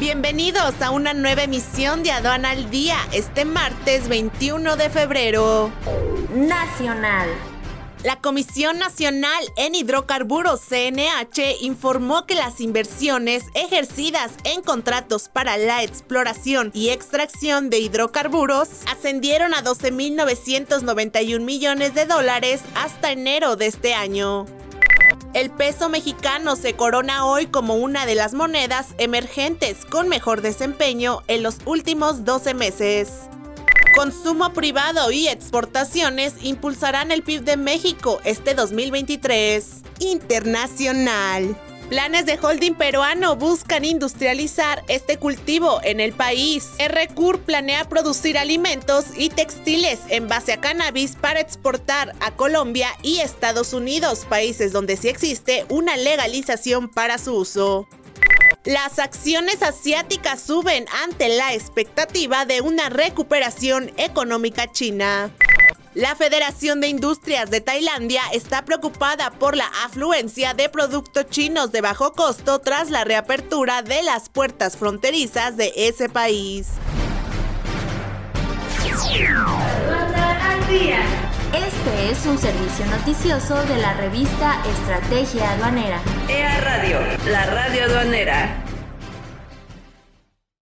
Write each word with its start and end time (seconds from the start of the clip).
Bienvenidos 0.00 0.80
a 0.80 0.92
una 0.92 1.12
nueva 1.12 1.42
emisión 1.42 2.04
de 2.04 2.12
Aduana 2.12 2.50
al 2.50 2.70
Día, 2.70 2.96
este 3.12 3.44
martes 3.44 4.08
21 4.08 4.76
de 4.76 4.90
febrero. 4.90 5.72
Nacional. 6.32 7.28
La 8.04 8.20
Comisión 8.20 8.78
Nacional 8.78 9.44
en 9.56 9.74
Hidrocarburos 9.74 10.60
CNH 10.60 11.56
informó 11.62 12.26
que 12.26 12.36
las 12.36 12.60
inversiones 12.60 13.46
ejercidas 13.54 14.30
en 14.44 14.62
contratos 14.62 15.28
para 15.28 15.56
la 15.56 15.82
exploración 15.82 16.70
y 16.74 16.90
extracción 16.90 17.68
de 17.68 17.80
hidrocarburos 17.80 18.68
ascendieron 18.88 19.52
a 19.52 19.64
12.991 19.64 21.40
millones 21.40 21.94
de 21.94 22.06
dólares 22.06 22.60
hasta 22.76 23.10
enero 23.10 23.56
de 23.56 23.66
este 23.66 23.94
año. 23.94 24.46
El 25.34 25.50
peso 25.50 25.90
mexicano 25.90 26.56
se 26.56 26.74
corona 26.74 27.26
hoy 27.26 27.46
como 27.46 27.74
una 27.74 28.06
de 28.06 28.14
las 28.14 28.32
monedas 28.32 28.94
emergentes 28.96 29.84
con 29.84 30.08
mejor 30.08 30.40
desempeño 30.40 31.22
en 31.26 31.42
los 31.42 31.58
últimos 31.66 32.24
12 32.24 32.54
meses. 32.54 33.28
Consumo 33.94 34.52
privado 34.54 35.10
y 35.10 35.28
exportaciones 35.28 36.32
impulsarán 36.42 37.10
el 37.10 37.22
PIB 37.22 37.42
de 37.42 37.56
México 37.58 38.20
este 38.24 38.54
2023. 38.54 39.82
Internacional. 40.00 41.56
Planes 41.88 42.26
de 42.26 42.38
holding 42.42 42.74
peruano 42.74 43.34
buscan 43.34 43.82
industrializar 43.82 44.84
este 44.88 45.16
cultivo 45.16 45.80
en 45.82 46.00
el 46.00 46.12
país. 46.12 46.68
RCUR 46.78 47.40
planea 47.40 47.88
producir 47.88 48.36
alimentos 48.36 49.06
y 49.16 49.30
textiles 49.30 50.00
en 50.10 50.28
base 50.28 50.52
a 50.52 50.60
cannabis 50.60 51.16
para 51.16 51.40
exportar 51.40 52.14
a 52.20 52.32
Colombia 52.32 52.90
y 53.02 53.20
Estados 53.20 53.72
Unidos, 53.72 54.26
países 54.28 54.72
donde 54.72 54.98
sí 54.98 55.08
existe 55.08 55.64
una 55.70 55.96
legalización 55.96 56.90
para 56.90 57.16
su 57.16 57.34
uso. 57.34 57.88
Las 58.64 58.98
acciones 58.98 59.62
asiáticas 59.62 60.42
suben 60.42 60.84
ante 61.04 61.30
la 61.30 61.54
expectativa 61.54 62.44
de 62.44 62.60
una 62.60 62.90
recuperación 62.90 63.92
económica 63.96 64.70
china. 64.70 65.30
La 65.98 66.14
Federación 66.14 66.80
de 66.80 66.86
Industrias 66.86 67.50
de 67.50 67.60
Tailandia 67.60 68.22
está 68.32 68.64
preocupada 68.64 69.32
por 69.32 69.56
la 69.56 69.66
afluencia 69.84 70.54
de 70.54 70.68
productos 70.68 71.26
chinos 71.28 71.72
de 71.72 71.80
bajo 71.80 72.12
costo 72.12 72.60
tras 72.60 72.90
la 72.90 73.02
reapertura 73.02 73.82
de 73.82 74.04
las 74.04 74.28
puertas 74.28 74.76
fronterizas 74.76 75.56
de 75.56 75.72
ese 75.74 76.08
país. 76.08 76.68
Este 81.52 82.10
es 82.12 82.26
un 82.26 82.38
servicio 82.38 82.86
noticioso 82.86 83.60
de 83.64 83.78
la 83.78 83.94
revista 83.94 84.62
Estrategia 84.70 85.50
Aduanera. 85.50 86.00
EA 86.28 86.60
Radio, 86.60 87.00
la 87.26 87.44
radio 87.46 87.84
aduanera. 87.86 88.67